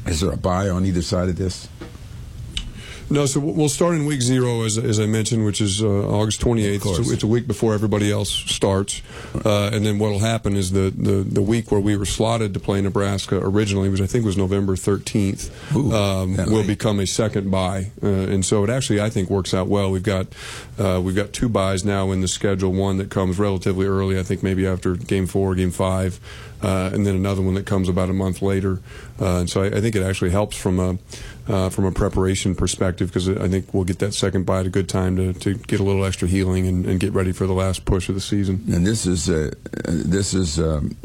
is 0.05 0.21
there 0.21 0.31
a 0.31 0.37
bye 0.37 0.69
on 0.69 0.85
either 0.85 1.01
side 1.01 1.29
of 1.29 1.35
this? 1.35 1.67
No, 3.11 3.25
so 3.25 3.41
we'll 3.41 3.67
start 3.67 3.95
in 3.95 4.05
week 4.05 4.21
zero, 4.21 4.63
as, 4.63 4.77
as 4.77 4.97
I 4.97 5.05
mentioned, 5.05 5.43
which 5.43 5.59
is 5.59 5.83
uh, 5.83 5.87
August 5.87 6.39
28th. 6.41 6.75
It's 6.75 6.85
a, 6.85 7.13
it's 7.13 7.23
a, 7.23 7.27
week 7.27 7.45
before 7.45 7.73
everybody 7.73 8.09
else 8.09 8.31
starts. 8.31 9.01
Uh, 9.45 9.69
and 9.73 9.85
then 9.85 9.99
what 9.99 10.11
will 10.11 10.19
happen 10.19 10.55
is 10.55 10.71
the, 10.71 10.93
the, 10.95 11.23
the 11.23 11.41
week 11.41 11.71
where 11.71 11.81
we 11.81 11.97
were 11.97 12.05
slotted 12.05 12.53
to 12.53 12.59
play 12.59 12.79
Nebraska 12.81 13.37
originally, 13.43 13.89
which 13.89 13.99
I 13.99 14.07
think 14.07 14.23
was 14.23 14.37
November 14.37 14.77
13th, 14.77 15.51
Ooh, 15.75 15.91
um, 15.93 16.37
will 16.51 16.65
become 16.65 17.01
a 17.01 17.05
second 17.05 17.51
bye. 17.51 17.91
Uh, 18.01 18.07
and 18.07 18.45
so 18.45 18.63
it 18.63 18.69
actually, 18.69 19.01
I 19.01 19.09
think, 19.09 19.29
works 19.29 19.53
out 19.53 19.67
well. 19.67 19.91
We've 19.91 20.01
got 20.01 20.27
uh, 20.79 21.01
we've 21.03 21.15
got 21.15 21.33
two 21.33 21.49
byes 21.49 21.83
now 21.83 22.11
in 22.11 22.21
the 22.21 22.27
schedule. 22.29 22.71
One 22.71 22.97
that 22.97 23.09
comes 23.09 23.37
relatively 23.37 23.87
early, 23.87 24.17
I 24.17 24.23
think 24.23 24.41
maybe 24.41 24.65
after 24.65 24.95
game 24.95 25.27
four, 25.27 25.53
game 25.55 25.71
five. 25.71 26.19
Uh, 26.61 26.91
and 26.93 27.05
then 27.05 27.15
another 27.15 27.41
one 27.41 27.55
that 27.55 27.65
comes 27.65 27.89
about 27.89 28.09
a 28.09 28.13
month 28.13 28.41
later. 28.41 28.79
Uh, 29.19 29.39
and 29.39 29.49
so 29.49 29.63
I, 29.63 29.67
I, 29.67 29.81
think 29.81 29.95
it 29.95 30.03
actually 30.03 30.29
helps 30.29 30.55
from 30.55 30.79
a 30.79 30.97
uh, 31.51 31.69
from 31.69 31.85
a 31.85 31.91
preparation 31.91 32.53
perspective 32.55 33.07
because 33.09 33.27
I 33.27 33.47
think 33.47 33.73
we'll 33.73 33.83
get 33.83 33.99
that 33.99 34.13
second 34.13 34.45
bite 34.45 34.61
at 34.61 34.65
a 34.67 34.69
good 34.69 34.87
time 34.87 35.15
to, 35.15 35.33
to 35.33 35.55
get 35.55 35.79
a 35.79 35.83
little 35.83 36.05
extra 36.05 36.27
healing 36.27 36.67
and, 36.67 36.85
and 36.85 36.99
get 36.99 37.13
ready 37.13 37.31
for 37.31 37.47
the 37.47 37.53
last 37.53 37.85
push 37.85 38.09
of 38.09 38.15
the 38.15 38.21
season. 38.21 38.63
And 38.71 38.85
this 38.85 39.05
is 39.05 39.25
this 39.25 40.33
is 40.33 40.59
um, 40.59 40.95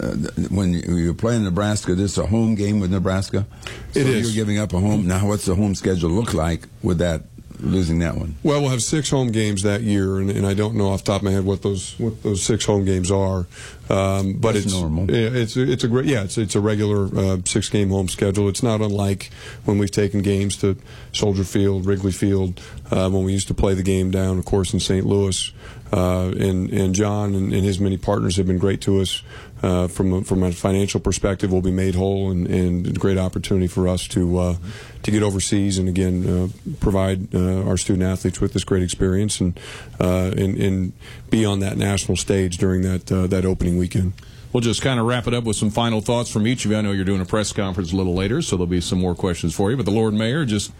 uh, 0.00 0.12
when 0.50 0.72
you, 0.72 0.96
you 0.96 1.14
play 1.14 1.36
in 1.36 1.44
Nebraska. 1.44 1.94
This 1.94 2.12
is 2.12 2.18
a 2.18 2.26
home 2.26 2.54
game 2.54 2.80
with 2.80 2.90
Nebraska. 2.90 3.46
So 3.92 4.00
It 4.00 4.06
is. 4.06 4.34
You're 4.34 4.44
giving 4.44 4.58
up 4.58 4.72
a 4.72 4.80
home. 4.80 5.06
Now, 5.06 5.26
what's 5.28 5.44
the 5.44 5.54
home 5.54 5.74
schedule 5.74 6.10
look 6.10 6.34
like 6.34 6.66
with 6.82 6.98
that 6.98 7.22
losing 7.64 7.98
that 8.00 8.16
one? 8.16 8.36
Well, 8.42 8.60
we'll 8.60 8.70
have 8.70 8.82
six 8.82 9.10
home 9.10 9.32
games 9.32 9.62
that 9.62 9.82
year, 9.82 10.18
and, 10.18 10.30
and 10.30 10.46
I 10.46 10.54
don't 10.54 10.74
know 10.74 10.88
off 10.88 11.04
the 11.04 11.12
top 11.12 11.20
of 11.20 11.24
my 11.24 11.30
head 11.32 11.44
what 11.44 11.62
those 11.62 11.98
what 11.98 12.22
those 12.22 12.42
six 12.42 12.64
home 12.64 12.84
games 12.84 13.10
are. 13.10 13.46
Um, 13.90 14.34
but 14.34 14.54
That's 14.54 14.66
it's 14.66 14.74
normal. 14.74 15.10
Yeah, 15.10 15.28
it's 15.32 15.56
it's 15.56 15.84
a 15.84 15.88
great 15.88 16.06
yeah, 16.06 16.22
it's 16.22 16.38
it's 16.38 16.54
a 16.54 16.60
regular 16.60 17.06
uh, 17.16 17.38
six 17.44 17.68
game 17.68 17.90
home 17.90 18.08
schedule. 18.08 18.48
It's 18.48 18.62
not 18.62 18.80
unlike 18.80 19.30
when 19.64 19.78
we've 19.78 19.90
taken 19.90 20.22
games 20.22 20.56
to 20.58 20.76
Soldier 21.12 21.44
Field, 21.44 21.86
Wrigley 21.86 22.12
Field, 22.12 22.60
uh, 22.90 23.10
when 23.10 23.24
we 23.24 23.32
used 23.32 23.48
to 23.48 23.54
play 23.54 23.74
the 23.74 23.82
game 23.82 24.10
down, 24.10 24.38
of 24.38 24.44
course, 24.44 24.72
in 24.72 24.80
St. 24.80 25.04
Louis. 25.04 25.52
Uh, 25.92 26.32
and 26.38 26.70
and 26.70 26.94
John 26.94 27.34
and, 27.34 27.52
and 27.52 27.62
his 27.62 27.78
many 27.78 27.96
partners 27.96 28.36
have 28.36 28.46
been 28.46 28.58
great 28.58 28.80
to 28.82 29.00
us. 29.00 29.22
Uh, 29.64 29.88
from 29.88 30.12
a, 30.12 30.22
from 30.22 30.42
a 30.42 30.52
financial 30.52 31.00
perspective, 31.00 31.50
we'll 31.50 31.62
be 31.62 31.70
made 31.70 31.94
whole, 31.94 32.30
and, 32.30 32.46
and 32.48 32.86
a 32.86 32.90
great 32.92 33.16
opportunity 33.16 33.66
for 33.66 33.88
us 33.88 34.06
to 34.06 34.36
uh, 34.38 34.56
to 35.02 35.10
get 35.10 35.22
overseas 35.22 35.78
and 35.78 35.88
again 35.88 36.28
uh, 36.28 36.48
provide 36.80 37.34
uh, 37.34 37.66
our 37.66 37.78
student 37.78 38.02
athletes 38.02 38.42
with 38.42 38.52
this 38.52 38.62
great 38.62 38.82
experience 38.82 39.40
and 39.40 39.58
uh, 39.98 40.32
and, 40.36 40.58
and 40.58 40.92
be 41.30 41.46
on 41.46 41.60
that 41.60 41.78
national 41.78 42.14
stage 42.14 42.58
during 42.58 42.82
that 42.82 43.06
that 43.06 43.46
opening 43.46 43.78
weekend. 43.78 44.12
We'll 44.52 44.60
just 44.60 44.82
kind 44.82 45.00
of 45.00 45.06
wrap 45.06 45.26
it 45.26 45.32
up 45.32 45.44
with 45.44 45.56
some 45.56 45.70
final 45.70 46.02
thoughts 46.02 46.30
from 46.30 46.46
each 46.46 46.66
of 46.66 46.70
you. 46.70 46.76
I 46.76 46.82
know 46.82 46.92
you're 46.92 47.06
doing 47.06 47.22
a 47.22 47.24
press 47.24 47.50
conference 47.50 47.90
a 47.90 47.96
little 47.96 48.14
later, 48.14 48.42
so 48.42 48.56
there'll 48.56 48.66
be 48.66 48.82
some 48.82 49.00
more 49.00 49.14
questions 49.14 49.54
for 49.54 49.70
you. 49.70 49.78
But 49.78 49.86
the 49.86 49.92
Lord 49.92 50.12
Mayor, 50.12 50.44
just 50.44 50.72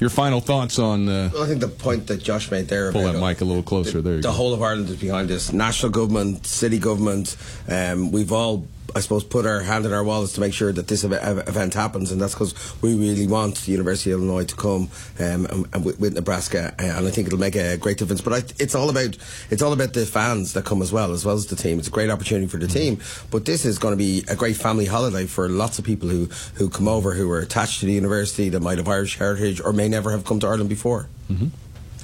your 0.00 0.10
final 0.10 0.40
thoughts 0.40 0.78
on. 0.78 1.08
Uh, 1.08 1.30
Well, 1.32 1.42
I 1.42 1.46
think 1.46 1.60
the 1.60 1.68
point 1.68 2.06
that 2.08 2.22
Josh 2.22 2.50
made 2.50 2.68
there. 2.68 2.92
Pull 2.92 3.02
about, 3.02 3.14
that 3.14 3.20
mic 3.20 3.40
a 3.40 3.44
little 3.44 3.62
closer. 3.62 4.00
The, 4.00 4.02
There 4.02 4.16
the 4.16 4.22
go. 4.22 4.30
whole 4.32 4.54
of 4.54 4.62
Ireland 4.62 4.88
is 4.90 4.96
behind 4.96 5.28
this. 5.28 5.52
National 5.52 5.90
government, 5.90 6.46
city 6.46 6.78
government. 6.78 7.36
Um, 7.68 8.12
we've 8.12 8.32
all, 8.32 8.66
I 8.96 9.00
suppose, 9.00 9.22
put 9.22 9.44
our 9.44 9.60
hand 9.60 9.84
in 9.84 9.92
our 9.92 10.02
wallets 10.02 10.32
to 10.34 10.40
make 10.40 10.54
sure 10.54 10.72
that 10.72 10.88
this 10.88 11.04
ev- 11.04 11.12
ev- 11.12 11.46
event 11.46 11.74
happens, 11.74 12.10
and 12.10 12.20
that's 12.20 12.32
because 12.34 12.54
we 12.82 12.94
really 12.94 13.26
want 13.26 13.56
the 13.56 13.72
University 13.72 14.10
of 14.12 14.20
Illinois 14.20 14.44
to 14.46 14.56
come 14.56 14.88
um, 15.20 15.46
and, 15.46 15.66
and 15.74 15.84
with, 15.84 16.00
with 16.00 16.14
Nebraska, 16.14 16.74
uh, 16.78 16.82
and 16.82 17.06
I 17.06 17.10
think 17.10 17.26
it'll 17.26 17.38
make 17.38 17.54
a 17.54 17.76
great 17.76 17.98
difference. 17.98 18.22
But 18.22 18.32
I, 18.32 18.38
it's 18.58 18.74
all 18.74 18.88
about 18.88 19.16
it's 19.50 19.60
all 19.62 19.72
about 19.74 19.92
the 19.92 20.06
fans 20.06 20.54
that 20.54 20.64
come 20.64 20.80
as 20.80 20.90
well, 20.90 21.12
as 21.12 21.24
well 21.24 21.34
as 21.36 21.46
the 21.46 21.56
team. 21.56 21.78
It's 21.78 21.88
a 21.88 21.90
great 21.90 22.10
opportunity 22.10 22.46
for 22.46 22.56
the 22.56 22.66
Mm-hmm. 22.66 22.96
team, 22.96 23.00
but 23.30 23.44
this 23.44 23.64
is 23.64 23.78
going 23.78 23.92
to 23.92 23.96
be 23.98 24.24
a 24.28 24.34
great 24.36 24.56
family 24.56 24.86
holiday 24.86 25.26
for 25.26 25.48
lots 25.48 25.78
of 25.78 25.84
people 25.84 26.08
who 26.08 26.26
who 26.54 26.68
come 26.70 26.88
over 26.88 27.12
who 27.14 27.30
are 27.30 27.40
attached 27.40 27.80
to 27.80 27.86
the 27.86 27.92
university 27.92 28.48
that 28.48 28.60
might 28.60 28.78
have 28.78 28.88
Irish 28.88 29.18
heritage 29.18 29.60
or 29.60 29.72
may 29.72 29.88
never 29.88 30.10
have 30.12 30.24
come 30.24 30.40
to 30.40 30.46
Ireland 30.46 30.68
before. 30.70 31.08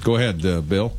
go 0.03 0.15
ahead, 0.15 0.45
uh, 0.45 0.61
Bill. 0.61 0.97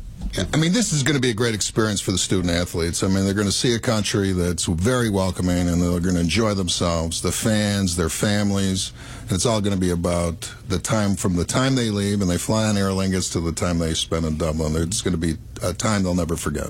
I 0.53 0.57
mean, 0.57 0.71
this 0.71 0.93
is 0.93 1.01
going 1.01 1.15
to 1.15 1.21
be 1.21 1.31
a 1.31 1.33
great 1.33 1.55
experience 1.55 1.99
for 1.99 2.11
the 2.11 2.17
student 2.17 2.53
athletes. 2.53 3.01
I 3.01 3.07
mean, 3.07 3.25
they're 3.25 3.33
going 3.33 3.47
to 3.47 3.51
see 3.51 3.73
a 3.73 3.79
country 3.79 4.33
that's 4.33 4.65
very 4.65 5.09
welcoming 5.09 5.67
and 5.67 5.81
they're 5.81 5.99
going 5.99 6.15
to 6.15 6.21
enjoy 6.21 6.53
themselves, 6.53 7.21
the 7.21 7.31
fans, 7.31 7.95
their 7.95 8.09
families. 8.09 8.93
And 9.21 9.31
it's 9.31 9.45
all 9.45 9.61
going 9.61 9.73
to 9.73 9.79
be 9.79 9.89
about 9.89 10.53
the 10.67 10.77
time 10.77 11.15
from 11.15 11.35
the 11.35 11.45
time 11.45 11.75
they 11.75 11.89
leave 11.89 12.21
and 12.21 12.29
they 12.29 12.37
fly 12.37 12.65
on 12.65 12.77
Aer 12.77 12.89
Lingus 12.89 13.31
to 13.33 13.39
the 13.39 13.51
time 13.51 13.79
they 13.79 13.95
spend 13.95 14.25
in 14.25 14.37
Dublin. 14.37 14.75
It's 14.75 15.01
going 15.01 15.13
to 15.13 15.17
be 15.17 15.37
a 15.63 15.73
time 15.73 16.03
they'll 16.03 16.13
never 16.13 16.37
forget. 16.37 16.69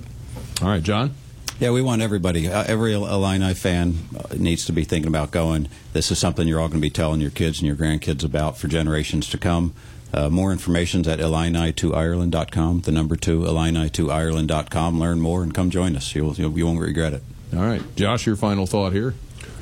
All 0.62 0.70
right, 0.70 0.84
John. 0.84 1.13
Yeah, 1.60 1.72
we 1.72 1.82
want 1.82 2.04
everybody. 2.04 2.48
Uh, 2.48 2.63
every 2.68 2.94
Illini 2.94 3.54
fan 3.56 3.96
uh, 4.16 4.36
needs 4.38 4.66
to 4.66 4.72
be 4.72 4.84
thinking 4.84 5.10
about 5.10 5.32
going. 5.32 5.68
This 5.92 6.12
is 6.12 6.20
something 6.20 6.48
you're 6.48 6.60
all 6.60 6.68
going 6.68 6.80
to 6.80 6.86
be 6.86 6.92
telling 6.92 7.20
your 7.20 7.32
kids 7.32 7.60
and 7.60 7.68
your 7.68 7.75
grandkids 7.75 8.24
about 8.24 8.58
for 8.58 8.68
generations 8.68 9.27
to 9.30 9.38
come. 9.39 9.74
Uh, 10.14 10.30
more 10.30 10.52
information 10.52 11.02
is 11.02 11.08
at 11.08 11.20
Illini2Ireland.com. 11.20 12.82
The 12.82 12.92
number 12.92 13.16
two, 13.16 13.42
Illini2Ireland.com. 13.42 15.00
Learn 15.00 15.20
more 15.20 15.44
and 15.44 15.54
come 15.54 15.70
join 15.70 15.96
us. 15.96 16.16
You'll, 16.16 16.34
you'll, 16.36 16.58
you 16.58 16.66
won't 16.66 16.80
regret 16.80 17.14
it. 17.14 17.24
All 17.56 17.62
right, 17.62 17.82
Josh, 17.96 18.26
your 18.26 18.36
final 18.36 18.66
thought 18.68 18.94
here. 18.94 19.14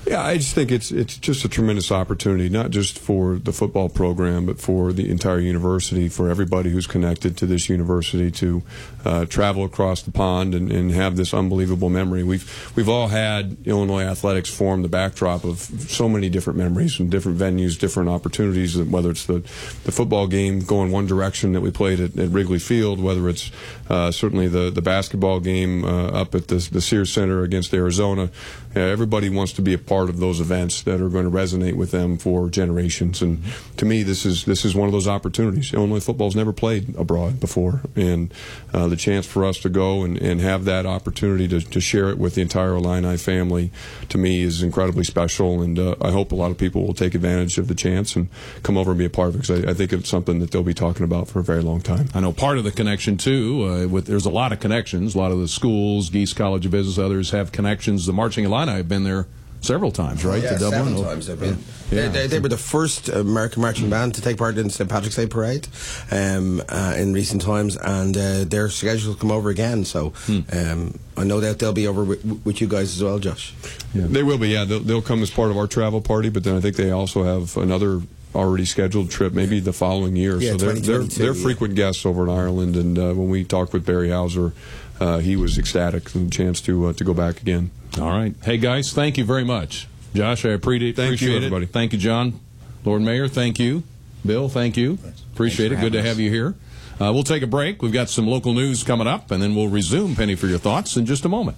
Yeah, 0.07 0.23
I 0.23 0.37
just 0.37 0.53
think 0.53 0.71
it's 0.71 0.91
it's 0.91 1.17
just 1.17 1.45
a 1.45 1.49
tremendous 1.49 1.91
opportunity, 1.91 2.47
not 2.47 2.69
just 2.69 2.99
for 2.99 3.37
the 3.37 3.51
football 3.51 3.89
program, 3.89 4.45
but 4.45 4.59
for 4.59 4.93
the 4.93 5.09
entire 5.09 5.39
university, 5.39 6.09
for 6.09 6.29
everybody 6.29 6.69
who's 6.69 6.85
connected 6.85 7.35
to 7.37 7.47
this 7.47 7.69
university 7.69 8.29
to 8.31 8.61
uh, 9.03 9.25
travel 9.25 9.63
across 9.63 10.03
the 10.03 10.11
pond 10.11 10.53
and, 10.53 10.71
and 10.71 10.91
have 10.91 11.15
this 11.15 11.33
unbelievable 11.33 11.89
memory. 11.89 12.21
We've 12.21 12.71
we've 12.75 12.87
all 12.87 13.07
had 13.07 13.57
Illinois 13.65 14.03
athletics 14.03 14.47
form 14.47 14.83
the 14.83 14.89
backdrop 14.89 15.43
of 15.43 15.57
so 15.57 16.07
many 16.07 16.29
different 16.29 16.59
memories 16.59 16.99
and 16.99 17.09
different 17.09 17.39
venues, 17.39 17.79
different 17.79 18.09
opportunities. 18.09 18.77
Whether 18.77 19.09
it's 19.09 19.25
the 19.25 19.39
the 19.85 19.91
football 19.91 20.27
game 20.27 20.59
going 20.59 20.91
one 20.91 21.07
direction 21.07 21.53
that 21.53 21.61
we 21.61 21.71
played 21.71 21.99
at, 21.99 22.15
at 22.15 22.29
Wrigley 22.29 22.59
Field, 22.59 23.01
whether 23.01 23.27
it's 23.27 23.49
uh, 23.89 24.11
certainly 24.11 24.47
the 24.49 24.69
the 24.69 24.83
basketball 24.83 25.39
game 25.39 25.83
uh, 25.83 26.09
up 26.09 26.35
at 26.35 26.47
the, 26.47 26.57
the 26.71 26.81
Sears 26.81 27.11
Center 27.11 27.41
against 27.41 27.73
Arizona. 27.73 28.29
Everybody 28.75 29.29
wants 29.29 29.53
to 29.53 29.61
be 29.61 29.73
a 29.73 29.77
part 29.77 29.94
of 30.03 30.19
those 30.19 30.39
events 30.39 30.83
that 30.83 31.01
are 31.01 31.09
going 31.09 31.25
to 31.25 31.31
resonate 31.31 31.75
with 31.75 31.91
them 31.91 32.17
for 32.17 32.49
generations. 32.49 33.21
And 33.21 33.41
to 33.77 33.85
me, 33.85 34.03
this 34.03 34.25
is 34.25 34.45
this 34.45 34.65
is 34.65 34.75
one 34.75 34.87
of 34.87 34.91
those 34.91 35.07
opportunities. 35.07 35.73
Illinois 35.73 35.99
football's 35.99 36.35
never 36.35 36.53
played 36.53 36.95
abroad 36.95 37.39
before, 37.39 37.81
and 37.95 38.33
uh, 38.73 38.87
the 38.87 38.95
chance 38.95 39.25
for 39.25 39.45
us 39.45 39.57
to 39.59 39.69
go 39.69 40.03
and, 40.03 40.17
and 40.17 40.41
have 40.41 40.65
that 40.65 40.85
opportunity 40.85 41.47
to, 41.47 41.61
to 41.61 41.79
share 41.79 42.09
it 42.09 42.17
with 42.17 42.35
the 42.35 42.41
entire 42.41 42.75
Illini 42.75 43.17
family, 43.17 43.71
to 44.09 44.17
me, 44.17 44.41
is 44.41 44.61
incredibly 44.61 45.03
special. 45.03 45.61
And 45.61 45.77
uh, 45.79 45.95
I 46.01 46.11
hope 46.11 46.31
a 46.31 46.35
lot 46.35 46.51
of 46.51 46.57
people 46.57 46.85
will 46.85 46.93
take 46.93 47.15
advantage 47.15 47.57
of 47.57 47.67
the 47.67 47.75
chance 47.75 48.15
and 48.15 48.29
come 48.63 48.77
over 48.77 48.91
and 48.91 48.97
be 48.97 49.05
a 49.05 49.09
part 49.09 49.29
of 49.29 49.35
it 49.35 49.37
because 49.39 49.65
I, 49.65 49.71
I 49.71 49.73
think 49.73 49.93
it's 49.93 50.09
something 50.09 50.39
that 50.39 50.51
they'll 50.51 50.63
be 50.63 50.73
talking 50.73 51.03
about 51.03 51.27
for 51.27 51.39
a 51.39 51.43
very 51.43 51.61
long 51.61 51.81
time. 51.81 52.09
I 52.13 52.19
know 52.19 52.33
part 52.33 52.57
of 52.57 52.63
the 52.63 52.71
connection 52.71 53.17
too. 53.17 53.63
Uh, 53.63 53.87
with 53.87 54.05
there's 54.07 54.25
a 54.25 54.29
lot 54.29 54.51
of 54.51 54.59
connections. 54.59 55.15
A 55.15 55.17
lot 55.17 55.31
of 55.31 55.39
the 55.39 55.47
schools, 55.47 56.09
Gies 56.09 56.33
College 56.33 56.65
of 56.65 56.71
Business, 56.71 56.97
others 56.97 57.31
have 57.31 57.51
connections. 57.51 58.05
The 58.05 58.13
Marching 58.13 58.45
Illini 58.45 58.73
have 58.73 58.89
been 58.89 59.03
there 59.03 59.27
several 59.65 59.91
times, 59.91 60.23
right? 60.23 60.41
Yeah, 60.41 60.53
to 60.53 60.59
Dublin. 60.59 60.95
seven 60.97 61.03
times 61.03 61.27
they've 61.27 61.39
been. 61.39 61.57
Yeah. 61.91 62.07
They, 62.07 62.07
they, 62.07 62.27
they 62.27 62.39
were 62.39 62.49
the 62.49 62.57
first 62.57 63.09
American 63.09 63.61
marching 63.61 63.89
band 63.89 64.15
to 64.15 64.21
take 64.21 64.37
part 64.37 64.57
in 64.57 64.69
St 64.69 64.89
Patrick's 64.89 65.15
Day 65.15 65.27
parade 65.27 65.67
um, 66.11 66.61
uh, 66.69 66.93
in 66.97 67.13
recent 67.13 67.41
times, 67.41 67.75
and 67.77 68.15
uh, 68.17 68.43
their 68.45 68.69
schedule 68.69 69.09
will 69.13 69.19
come 69.19 69.31
over 69.31 69.49
again. 69.49 69.85
So 69.85 70.09
Hmm. 70.25 70.39
um, 70.51 70.99
I 71.17 71.23
know 71.23 71.39
that 71.41 71.59
they'll 71.59 71.73
be 71.73 71.87
over 71.87 72.03
with, 72.03 72.23
with 72.45 72.61
you 72.61 72.67
guys 72.67 72.95
as 72.95 73.03
well, 73.03 73.19
Josh. 73.19 73.53
Yeah, 73.93 74.07
they 74.07 74.23
will 74.23 74.37
be. 74.37 74.49
Yeah, 74.49 74.65
they'll, 74.65 74.79
they'll 74.79 75.01
come 75.01 75.21
as 75.21 75.29
part 75.29 75.51
of 75.51 75.57
our 75.57 75.67
travel 75.67 76.01
party, 76.01 76.29
but 76.29 76.43
then 76.43 76.55
I 76.55 76.61
think 76.61 76.75
they 76.75 76.91
also 76.91 77.23
have 77.23 77.55
another 77.57 78.01
already 78.33 78.65
scheduled 78.65 79.09
trip, 79.09 79.31
maybe 79.31 79.61
the 79.61 79.71
following 79.71 80.15
year. 80.17 80.37
Yeah, 80.37 80.51
so 80.51 80.57
they're 80.57 80.73
they're, 80.73 80.99
2022, 81.03 81.23
they're 81.23 81.33
yeah. 81.35 81.43
frequent 81.43 81.75
guests 81.75 82.05
over 82.05 82.23
in 82.23 82.29
Ireland, 82.29 82.75
and 82.75 82.97
uh, 82.99 83.13
when 83.13 83.29
we 83.29 83.45
talked 83.45 83.71
with 83.71 83.85
Barry 83.85 84.09
Houser, 84.09 84.51
uh, 84.99 85.19
he 85.19 85.35
was 85.35 85.57
ecstatic 85.57 86.13
and 86.15 86.27
the 86.27 86.31
chance 86.31 86.61
to 86.61 86.87
uh, 86.87 86.93
to 86.93 87.03
go 87.03 87.13
back 87.13 87.41
again. 87.41 87.71
All 87.99 88.09
right. 88.09 88.33
Hey, 88.43 88.57
guys, 88.57 88.93
thank 88.93 89.17
you 89.17 89.25
very 89.25 89.43
much. 89.43 89.87
Josh, 90.13 90.45
I 90.45 90.49
appreciate, 90.49 90.89
it. 90.89 90.95
Thank 90.95 91.09
you, 91.09 91.13
appreciate 91.15 91.33
it. 91.33 91.45
everybody. 91.45 91.65
Thank 91.65 91.93
you, 91.93 91.99
John. 91.99 92.39
Lord 92.83 93.01
Mayor, 93.01 93.27
thank 93.27 93.59
you. 93.59 93.83
Bill, 94.25 94.49
thank 94.49 94.77
you. 94.77 94.97
Appreciate 95.33 95.69
Thanks 95.69 95.83
it. 95.83 95.85
for 95.85 95.91
Good 95.91 95.93
to 95.93 96.01
have 96.01 96.19
you 96.19 96.29
here. 96.29 96.55
Uh, 96.99 97.11
we'll 97.13 97.23
take 97.23 97.43
a 97.43 97.47
break. 97.47 97.81
We've 97.81 97.91
got 97.91 98.09
some 98.09 98.25
local 98.25 98.53
news 98.53 98.83
coming 98.83 99.07
up, 99.07 99.29
and 99.31 99.41
then 99.43 99.53
we'll 99.53 99.67
resume 99.67 100.15
Penny 100.15 100.35
for 100.35 100.47
Your 100.47 100.57
Thoughts 100.59 100.95
in 100.95 101.05
just 101.05 101.25
a 101.25 101.29
moment. 101.29 101.57